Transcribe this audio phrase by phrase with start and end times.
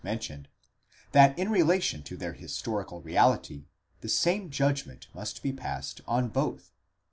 [0.03, 0.47] 613 mentioned,
[1.11, 3.65] that in relation to their historical reality,
[3.99, 6.71] the same judgment must be passed on both.